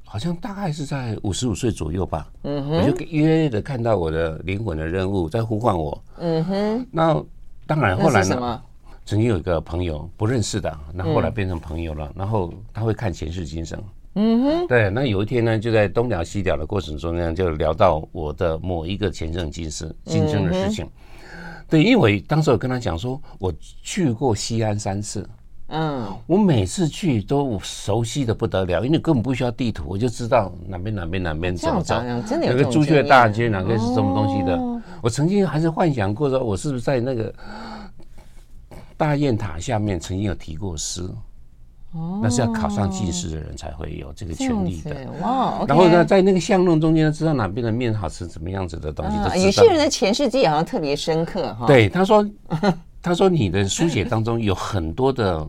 [0.07, 7.23] 好像大概是在五十五岁左右吧，嗯哼，我就约约的看到我的灵魂的任务在呼唤我，嗯哼，那
[7.67, 8.63] 当然后来呢，
[9.05, 13.79] 曾经有一个朋友不认识的，那后来变成朋友了，然后他会看前世今生。
[14.20, 20.85] 嗯哼，对，那有一天呢，就在东聊西聊的过程中呢，就聊到我的某一个前生今世今生的事情。
[21.68, 25.24] 对，因为当时我跟他讲说，我去过西安三次，
[25.68, 31.94] 嗯，我每次去都熟悉的不得了，因为根本不需要地图，我就知道哪边哪边哪边怎么走，
[32.26, 34.83] 真的有那个朱雀大街哪个是什么东西的。
[35.00, 37.33] 我曾经还是幻想过说，我是不是在那个
[38.96, 41.09] 大雁塔下面曾经有提过诗。
[41.92, 45.64] 哦，那是要考上进士的人才会有这个权利的哇。
[45.66, 49.37] 然后呢，在那个巷弄中间呢，知道哪边的面好吃，怎么样子的东西都知道。
[49.37, 51.66] 有些人的前世记忆好像特别深刻哈。
[51.66, 52.29] 对，他说，
[53.01, 55.48] 他说你的书写当中有很多的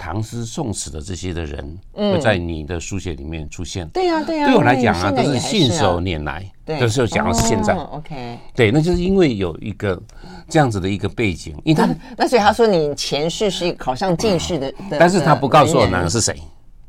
[0.00, 3.86] 唐诗宋词的这些的人会在你的书写里面出现。
[3.90, 4.46] 对呀，对呀。
[4.46, 6.50] 对我来讲啊，都是信手拈来。
[6.64, 7.74] 对，这时候讲的是现在。
[7.74, 8.38] OK。
[8.54, 10.00] 对，那就是因为有一个。
[10.48, 16.34] 这样子的一个背景，因为他那所以他说你前世是考上进士的，但是他不告诉我那个是谁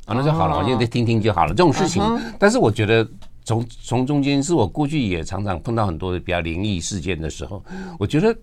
[0.07, 1.49] 啊，那就好了，我就得听听就好了。
[1.49, 2.01] 这种事情，
[2.39, 3.07] 但是我觉得
[3.45, 7.63] 从从中间是我过去也常常碰到很多的比较灵异事件的时候，
[7.99, 8.35] 我觉得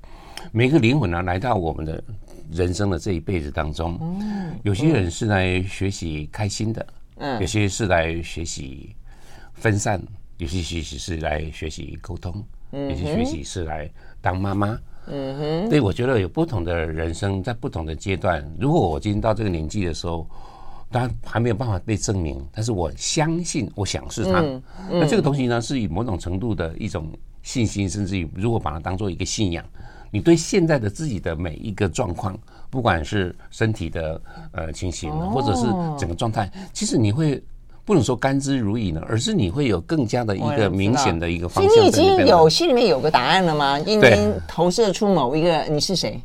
[0.52, 2.00] 每个灵魂呢来到我们的
[2.52, 3.98] 人生的这一辈子当中，
[4.62, 8.94] 有些人是来学习开心的，嗯，有些是来学习
[9.54, 10.00] 分散，
[10.38, 14.78] 有些学习是来学习沟通，有些学习是来当妈妈。
[15.10, 18.46] 嗯哼，对，我觉得有不同的人生，在不同的阶段。
[18.60, 20.28] 如果我今天到这个年纪的时候，
[20.90, 24.40] 当然还没有办法被证明，但是我相信，我想是他。
[24.40, 27.10] 嗯嗯、那这个东西呢，是以某种程度的一种
[27.42, 29.64] 信心，甚至于如果把它当做一个信仰，
[30.10, 32.38] 你对现在的自己的每一个状况，
[32.70, 34.20] 不管是身体的
[34.52, 35.66] 呃情形，或者是
[35.98, 37.42] 整个状态，其实你会。
[37.84, 41.72] 不能说甘之如饴呢，而是你会有更加的一个明显的一个方向。
[41.72, 43.78] 所以你已经有心里面有个答案了吗？
[43.78, 46.20] 已经投射出某一个你是谁？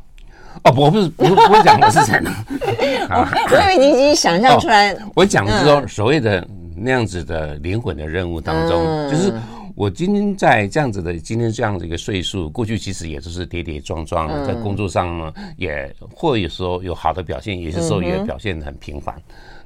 [0.62, 2.30] 哦，我不是，不不会讲我是谁呢？
[3.08, 4.94] 啊，我以为你已经想象出来。
[5.14, 9.32] 我讲的是说所谓的那样子的灵魂的任务当中，就是
[9.74, 19.20] 我今天在这样子的今天这样子一个岁数，过去其实也就是跌跌撞撞，在工作上呢，也或有时候有好的表现，有些时候也表现得很平凡。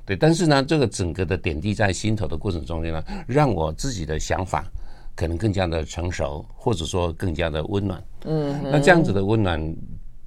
[0.07, 4.64] 对，但是呢，这个整个的点滴在心头的过程中间呢，让我自己的想法
[5.14, 8.03] 可能更加的成熟，或者说更加的温暖。
[8.25, 9.77] 嗯，那这样子的温暖，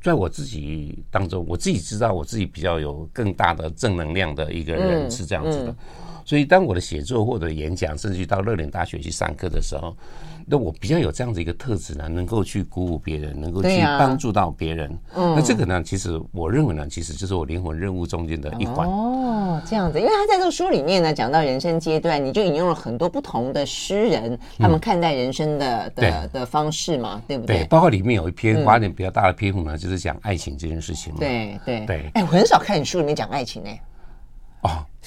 [0.04, 5.76] 在我自己当中，我自己知道我自己比较有更大的正能量的一个人是这样子的。
[6.26, 9.96] 所以，当我的写作或者演讲，甚至于到乐龄大学去上课的时候。
[10.44, 14.90] 那我比较有这样子一个特质呢，能够去鼓舞别人，能够去帮助到别人。
[15.16, 18.88] 嗯，那这个呢，其实我认为呢，其实就是我灵魂任务中间的一环。
[18.88, 27.60] 哦，这样子，因为他在这个书里面呢，讲到人生阶段，你就引用了很多不同的诗人，他们看待人生的的的方式嘛，对不对？
[27.60, 31.14] 对，包括里面有一篇花点比较大的篇幅呢，就是讲爱情这件事情。
[31.16, 32.10] 对对对。
[32.16, 33.74] 哎，我很少看你书里面讲爱情哎。
[33.74, 33.91] 哦。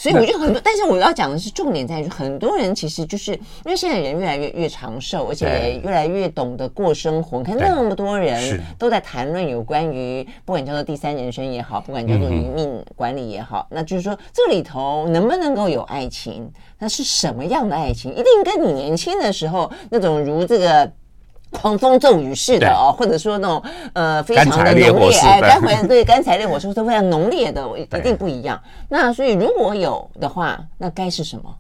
[0.05, 3.41] 所以我觉得很多，但是我要讲的是重点在于，很多人其实就是因
[3.71, 7.39] 为现在人越来越越长寿，而且也越来越懂得过生活。
[7.39, 16.53] 你看那么多人都在谈论有关于不管叫做第三人生也好，不管叫做余命管理也好，那就是说这里头能不能够有爱情？
[16.79, 18.13] 那是什么样的爱情？
[18.13, 20.93] 一定跟你年轻的时候那种如这个。
[21.55, 23.63] 狂风骤雨式的哦，或者说那种
[23.95, 27.67] 呃非常的浓烈，哎，干柴对干柴烈火是不是非常浓烈的？
[27.79, 28.61] 一定不一样。
[28.91, 31.55] 那所以如果有的话，那该是什么？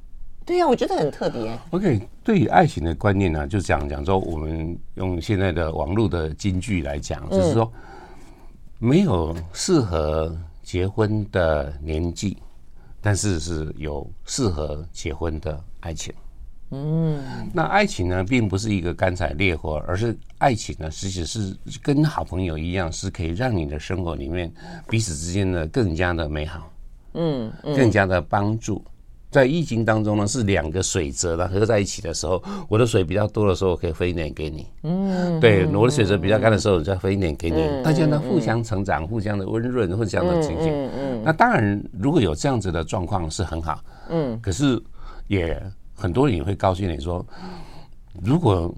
[0.44, 1.58] 对呀，我觉得很特别。
[1.70, 7.72] OK，对于爱情的观念呢，就讲讲说，我们用现在的网络的金句来讲，就是说
[8.78, 12.36] 没有适合结婚的年纪，
[13.00, 16.12] 但是是有适合结婚的爱情。
[16.74, 24.52] 嗯，那爱情呢，并不是一个干柴烈火，而是爱情呢，其实是跟好朋友一样，是可以让你的生活里面
[24.88, 26.68] 彼此之间的更加的美好，
[27.12, 28.84] 嗯，更加的帮助，
[29.30, 34.66] 在易经当中呢，是两个水泽呢合在一起的时候，我的水比较多的时候，我可以分一点给你。
[34.82, 37.62] 嗯，对，我的水泽比较干的时候，我再分一点给你。
[37.82, 40.72] 大家呢互相成长，互相的温润，互相的亲近。
[40.72, 41.22] 嗯嗯。
[41.24, 43.80] 那当然，如果有这样子的状况是很好。
[44.08, 44.38] 嗯。
[44.40, 44.80] 可是
[45.26, 45.60] 也
[45.94, 47.24] 很多人也会告诉你说，
[48.22, 48.74] 如果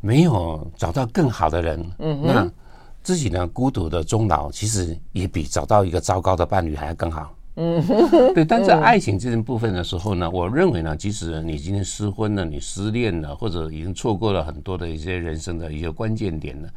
[0.00, 2.50] 没有找到更好的人，嗯，那
[3.02, 7.34] 自己呢孤独的终老，其实也比找到一个糟糕的伴侣还要更好。
[7.56, 7.84] 嗯，
[8.34, 16.68] 对，但在爱情这件部分的时候呢，我认为呢，即使你今天失婚了，你失恋了，或者已经错过了很多的一些人生的一些关键点了，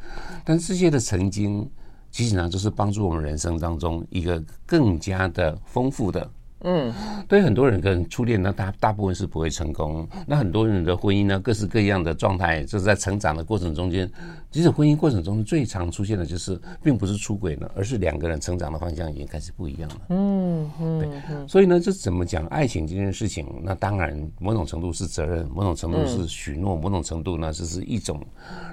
[0.44, 1.66] 但这些的曾经，
[2.10, 6.30] 其实呢，就是帮助我们人生当中一个更加的丰富的。
[6.68, 6.92] 嗯，
[7.28, 10.04] 对很多人跟初恋呢，大大部分是不会成功。
[10.26, 14.10] 那很多人的婚姻呢，各式各样的状态，就是在成长的过程中间，
[14.56, 20.00] 其实婚姻过程中最常出现的就是，并不是出轨了，而是两个人成长的方向已经开始不一样了。
[20.08, 21.08] 嗯嗯，对。
[21.46, 23.46] 所以呢，这怎么讲爱情这件事情？
[23.62, 28.18] 那当然，某种程度是责任，某种程度是许诺，某种程度呢，这是一种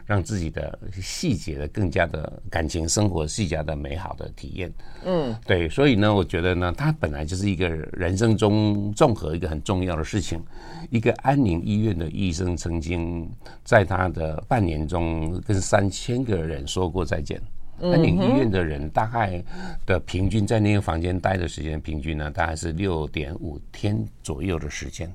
[0.05, 4.73] 让自己的细节的更加的感情生活细节的美好的体验。
[5.03, 5.67] 嗯，对。
[5.67, 7.73] 所以呢，我觉得呢，它本来就是一个。
[7.93, 10.41] 人生中综合一个很重要的事情，
[10.89, 13.29] 一个安宁医院的医生曾经
[13.63, 17.41] 在他的半年中跟三千个人说过再见。
[17.81, 19.43] 安宁医院的人大概
[19.87, 25.11] 的平均在那个房间待的时间，平均呢大概是六点五天左右的时间。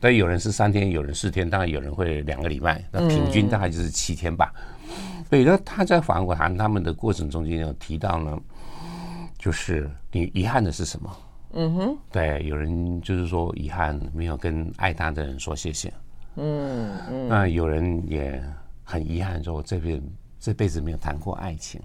[0.00, 4.52] 但有人是三天，有人四天，当然有人会两个礼拜，那平均大概就是七天吧。
[5.30, 8.36] 对，那他在访谈他们的过程中间有提到呢，
[9.38, 11.16] 就是你遗憾的是什么？
[11.52, 15.92] 嗯哼，对，有人就是说遗憾没有跟爱他的人说谢谢，
[16.34, 18.42] 嗯嗯，那有人也
[18.92, 20.02] 很遗憾说这辈
[20.38, 21.80] 这辈子没有谈过爱情，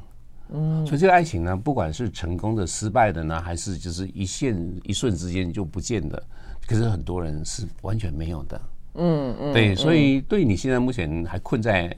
[0.50, 6.22] 嗯，所以这个爱情呢，不管是成功的、失败的呢，还是就是一线一瞬之间就不见的，
[6.67, 8.62] 可是很多人是完全没有的，
[8.96, 11.96] 嗯嗯，对，所以对你现在目前还困在。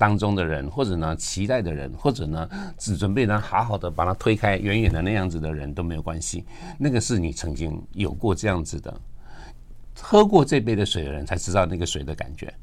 [0.00, 6.44] 当中的人，或者呢期待的人，或者呢只准备呢好好的把它推开远远的那样子的人都没有关系。
[6.78, 9.00] 那个是你曾经有过这样子的，
[10.00, 12.54] 喝过这杯的水的人才知道那个水的感觉。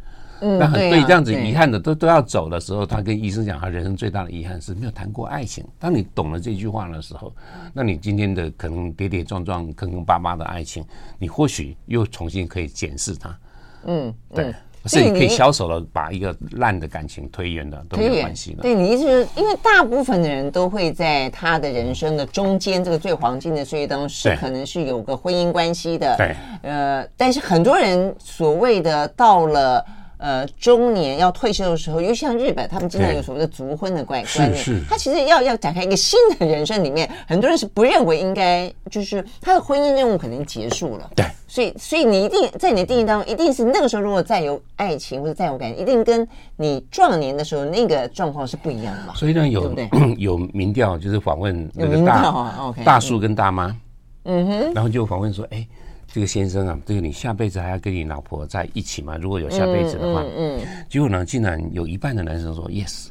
[0.42, 5.64] 嗯，那很对这样子遗憾的都都要走的时候，他跟医生讲，他人生最大的遗憾是没有谈过爱情。
[5.80, 7.34] 当你懂了这句话的时候，
[7.74, 10.84] 那你今天的可能跌跌撞撞、坑坑巴巴的爱情，
[11.18, 13.40] 你或许又重新可以检视它。
[13.86, 14.54] 嗯，对。
[14.88, 18.62] 是你可以消手了，把一个烂的感情推远的都没有关系的。
[18.62, 26.16] 对，你意思是因为大部分的人都会在他的人生的中间这个最黄金的岁月当中，是可能是有个婚姻关系的。
[26.18, 29.84] 对，呃，但是很多人所谓的到了。
[30.18, 34.64] 呃，中年要退休的时候，尤其像日本，他们经常有所谓的族婚的观观念。
[34.90, 41.10] 他其实要要展开一个新的人生里面，很多人是不认为应该，就是他的婚姻任务可能结束了。
[41.16, 49.14] 对，所以所以你一定在你的定义当中，一定是那个时候如果再有爱情或者再有感情，一定跟你壮年的时候那个状况是不一样的嘛。
[49.16, 49.76] 所以呢，有
[50.18, 53.76] 有民调就是访问那个大、啊 okay, 大叔跟大妈，
[54.24, 55.68] 嗯哼，然后就访问说，哎。
[56.16, 59.18] 这个先生啊，这个你下辈子还要跟你老婆在一起吗？
[59.22, 63.08] 如果有下辈子的话，嗯，结果呢，竟然有一半的男生说 yes，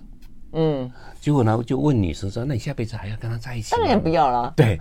[0.55, 0.91] 嗯，
[1.21, 3.79] 结果呢，就问女生说，那你下辈子还要跟他在一起吗？
[3.83, 4.55] 当然不要了。
[4.57, 4.81] 对，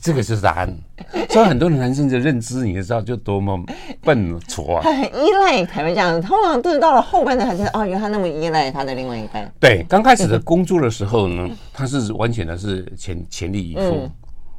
[0.00, 0.74] 这个就是答案。
[1.28, 3.62] 所以很多的男生的认知，你就知道就多么
[4.00, 4.80] 笨拙啊。
[4.82, 9.52] 他很依赖，坦白讲，通常都是到了后半段才知道，哦，原来他那么依赖他的另外一半。
[9.60, 14.10] 对，刚开始的工作的时候呢，他是完全的是全全力以赴。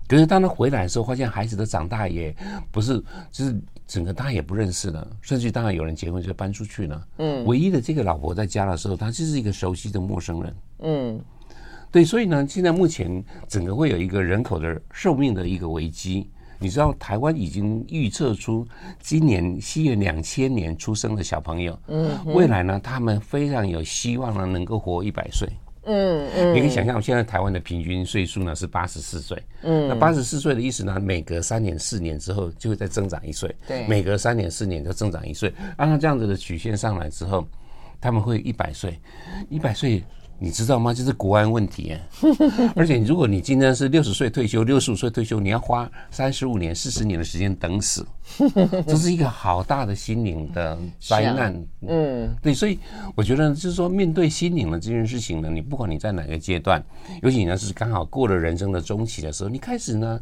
[0.08, 2.36] 可是当他回来的时候，发现孩子都长大，也
[2.72, 7.08] 不是，就是整个他也不认识了，甚至当然有人结婚就搬出去了。
[7.18, 10.56] 嗯，唯一的这个老婆在家的时候，他就是一个熟悉的陌生人。
[10.80, 11.20] 嗯，
[11.92, 16.30] 对，所以呢，现在目前整个会有一个人口的寿命的一个危机。
[16.58, 18.66] 你知道台湾已经预测出
[19.02, 25.50] 今年西元两千年出生的小朋友，嗯，未来呢，他们非常有希望呢，能够活一百岁。
[25.86, 29.42] 嗯嗯，你可以想象，现在台湾的平均岁数呢是八十四岁。
[29.62, 33.56] 嗯，那八十四岁的意思呢，每隔三年、四年之后就会再增长一岁。
[33.68, 35.54] 对，每隔三年、四年就增长一岁。
[35.78, 37.48] 按照这样子的曲线上来之后，
[38.02, 39.00] 他们会一百岁，
[39.50, 40.04] 一百岁。
[40.38, 40.94] 你知道吗？
[40.94, 41.96] 这是国安问题，
[42.76, 48.06] 而且如果你今天是六十岁退休，六十五岁退休，你要花三十五年、四十年的时间等死，
[48.86, 51.66] 这是一个好大的心灵的灾难。
[51.88, 52.78] 嗯，对，所以
[53.16, 56.84] 我觉得就是说，面对心灵的这件事情呢，你不管你在哪个阶段，
[57.22, 60.20] 尤其呢是刚好过了人生的中期的时候，你开始呢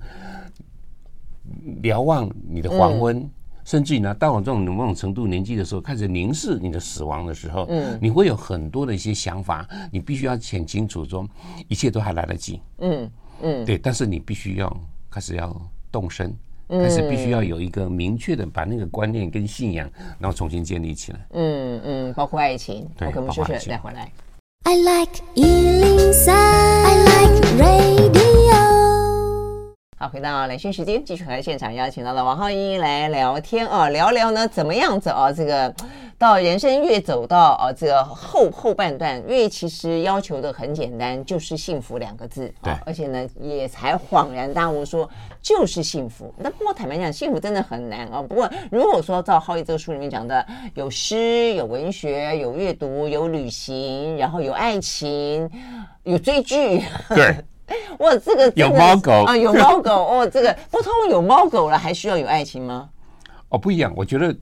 [1.82, 3.30] 瞭望你的黄昏。
[3.66, 11.28] 甚至于呢，到了这种某种程度年纪的时候，开始凝视你的死亡的时候，嗯，你会有很多的一些想法，你必须要想清楚，说
[11.68, 13.10] 一切都还来得及，嗯
[13.42, 14.78] 嗯，对，但是你必须要
[15.10, 15.56] 开始要
[15.92, 16.36] 动身，
[16.68, 21.28] 但是必须要有一个明确的把那个观念跟信仰，然后重新建立起来。
[21.32, 22.88] 嗯嗯，包括爱情。
[22.98, 24.12] 对，我们休息再回来。
[24.66, 28.23] I like 103, I like radio。
[30.04, 35.32] 好，回到来讯时间，继续和现场邀请到了王浩一来聊天啊，聊聊呢怎么样子啊？
[35.32, 35.74] 这个
[36.18, 42.54] 到人生越走到啊这个后后半段，越其实要求的很简单，就是幸福两个字。
[42.64, 45.10] 啊，而且呢也才恍然大悟说
[45.42, 46.34] 就是幸福。
[46.38, 48.22] 那不过坦白讲，幸福真的很难啊。
[48.22, 55.50] 不过如果说照浩一这个书里面讲的，有诗、有文学、有阅读、有旅行，然后有爱情、
[56.04, 57.34] 有追剧，对。
[58.00, 62.90] 哇，这个有猫狗啊，有猫狗哦，这个不通有猫狗了，还需要有爱情吗？
[63.50, 64.36] 哦，不一样，我觉得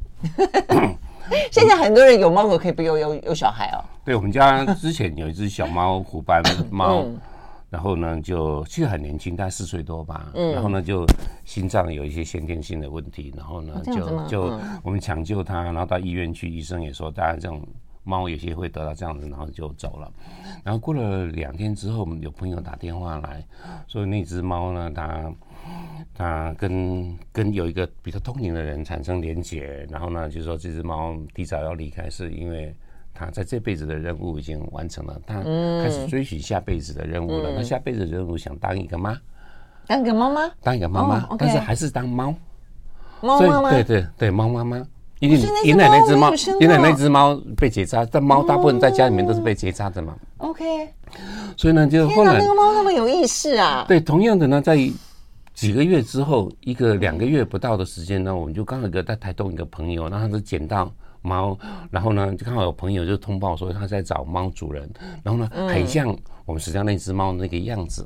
[1.52, 3.84] 现在很多人有猫狗可以不用有有小孩哦。
[4.04, 6.42] 对，我们家之前有一只小猫，虎斑
[6.72, 7.06] 猫，
[7.70, 11.06] 然后呢就其实很年轻，大概四岁多吧，嗯，然后呢就
[11.46, 17.62] 心脏有一些先天性的问题，然后呢就就我们抢救它，然后到医院去，医生也说大家这种。
[18.04, 20.12] 猫有些会得到这样子，然后就走了。
[20.64, 23.46] 然后过了两天之后，有朋友打电话来
[23.88, 25.32] 说，那只猫呢，它
[26.14, 32.76] 它跟跟有一个比较通灵的人产生连结，然后呢，就说这只猫提早要离开，是因为
[33.14, 37.54] 它在这辈子的任务已经完成了，它开始追寻下辈子的任务了。
[37.56, 39.16] 那下辈子的任务想当一个妈，
[39.86, 42.34] 当一个妈妈，当一个妈妈，但是还是当猫。
[43.22, 44.84] 猫妈妈，对对对，猫妈妈。
[45.22, 50.16] 因为原来那只猫，原来那只猫被结扎，但猫大部分在家里面都是被结扎的嘛。
[50.38, 50.64] OK，
[51.56, 53.86] 所以呢，就后来那个猫那么有意识啊。
[53.88, 54.76] 对，同样的呢，在
[55.54, 60.92] 几个月之后，一个两个月不到的时间呢，我们就刚好一个在台东一个朋友，然后他就捡到
[61.22, 61.56] 猫，
[61.92, 64.90] 然后呢，就刚好有朋友就通报说他在找猫主人，
[65.22, 66.08] 然后呢，很像
[66.46, 68.04] 我们实际上那只猫那个样子。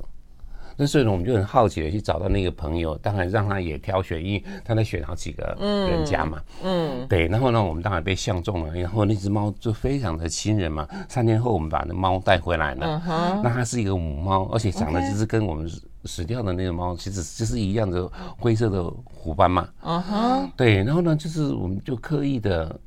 [0.76, 6.38] 那所以呢，我们就很好奇的去找到那个朋友，当然让他也挑选，因为他在选好几个人家嘛。
[6.62, 7.26] 嗯，嗯对。
[7.28, 10.86] 然后呢，我们当然被相中了，然后那只猫就非常的亲人嘛。
[11.08, 13.02] 三天后，我们把那猫带回来了。
[13.42, 15.70] 那它是一个母猫，而且长得就是跟我们
[16.04, 18.06] 死掉的那个猫其实就是一样的
[18.38, 19.68] 灰色的虎斑嘛。
[19.82, 20.50] 嗯哼。
[20.56, 22.78] 对，然后呢，就是我们就刻意的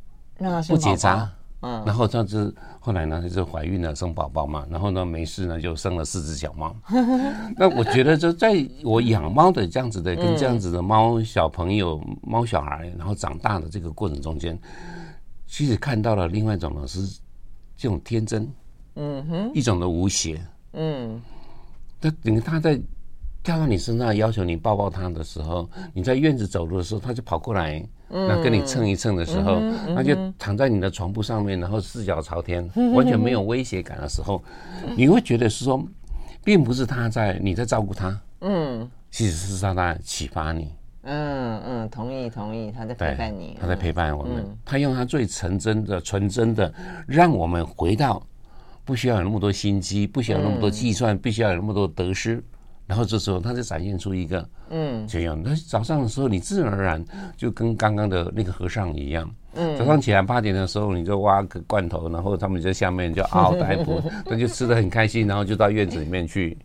[0.68, 1.30] 不结扎。
[1.62, 6.74] 嗯，然后这样子，后来呢，就是怀孕了，生宝宝嘛，然后呢，没事呢，就生了四只小猫。
[7.58, 14.58] 那我觉得，就在我养猫的这样子的，跟这样子的猫小朋友、猫小孩，然后长大的这个过程中间，
[15.46, 17.20] 其实看到了另外一种呢，是
[17.76, 18.50] 这种天真，
[18.96, 21.22] 嗯哼，一种的无邪，嗯，
[22.00, 22.80] 他等于他在
[23.44, 27.86] 跳到你身上，要求你抱抱他的时候，你在院子走路的时候，他就跑过来。
[28.10, 29.60] 那跟你蹭一蹭的时候，
[29.94, 34.44] 那就躺在你的床铺上面，然后四脚朝天，完全没有威胁感的时候，
[34.96, 35.84] 你会觉得是说，
[36.44, 46.74] 并不是他在你在照顾他，嗯，其实是他在启发你，嗯嗯，同意同意，他在陪伴你，他在陪伴我们，他用他最纯真的纯真的，
[47.08, 48.22] 让我们回到
[48.84, 52.44] 不需要有那么多心机，不需要那么多计算，不需要有那么多得失。
[52.90, 55.40] 然后这时候，他就展现出一个，嗯，这样。
[55.46, 57.06] 那早上的时候，你自然而然
[57.38, 66.58] 就跟刚刚的那个和尚一样，嗯，早上起来八点的时候，你就挖个罐头，然后他们在下面就嗷嗷待哺， 他就吃的很开心，然后就到院子里面去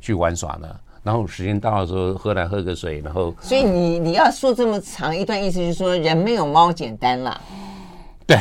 [0.00, 0.80] 去玩耍了。
[1.02, 3.34] 然后时间到的时候，喝来喝个水，然后。
[3.42, 7.38] 所以你你要说这么长一段意思，就是说人没有猫简单了。
[8.26, 8.36] 对，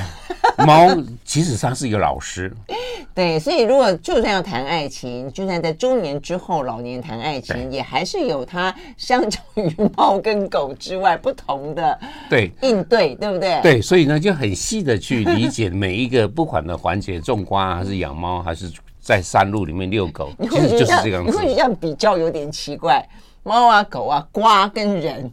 [0.66, 0.88] 猫
[1.24, 2.52] 其实上是一个老师。
[3.14, 11.98] 对，所以如果就算要谈爱情，就算在中年之后、老年谈爱情，也还是有它相较于猫跟狗之外不同的
[12.30, 13.62] 对应对，对不对？
[13.62, 18.70] 对，所以呢就很细的去理解每一个不管的环节，种瓜还是养猫，还是
[19.00, 21.32] 在山路里面遛狗， 其实就是这样子。
[21.32, 23.08] 你会这样比较有点奇怪，
[23.44, 25.32] 猫啊、狗啊、瓜跟人。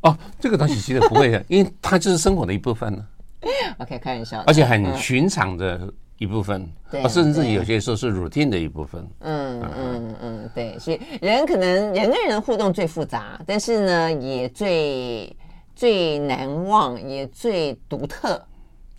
[0.00, 3.04] 哦，这个东西其实不会的，因为它就是生活的一部分呢。
[3.78, 9.06] OK，开玩笑，而且很寻常的一部分，对，甚至有些时候是 routine 的一部分。
[9.20, 15.36] 嗯嗯嗯，对，所以人可能人跟人互动最复杂，但是呢，也最
[15.74, 18.42] 最难忘，也最独特，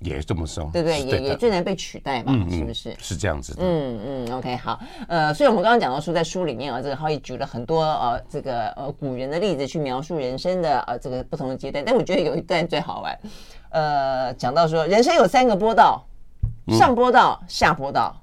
[0.02, 1.02] 也这么说，对不对？
[1.02, 2.34] 也也最难被取代嘛？
[2.52, 2.96] 是不是？
[3.00, 3.64] 是这样子的。
[3.64, 13.20] 嗯嗯，OK，好，呃，所以我们刚刚讲到说，在书里面啊，这个浩毅举了很多呃这个呃古人的例子去描述人生的呃这个不同的阶段，但我觉得有一段最好玩。
[13.70, 16.04] 呃，讲到说人生有三个波道，
[16.70, 18.16] 上波道、下波道，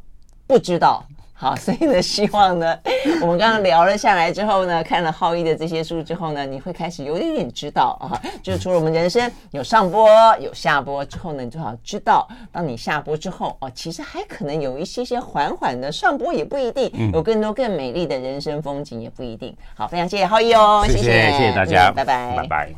[0.47, 1.05] 不知道。
[1.36, 2.78] 好，所以呢，希望呢，
[3.20, 19.55] 我们刚刚聊了下来之后呢，看了浩一的这些书之后呢，你会开始有一点知道啊，就是除了我们人生有上波有下波之后呢，你最好知道，当你下波之后哦，其实还可能有一些些缓缓的上波，也不一定有更多更美丽的人生风景，也不一定。
[19.74, 22.72] 好，非常谢谢浩一哦，谢谢，谢谢大家，拜拜，拜拜。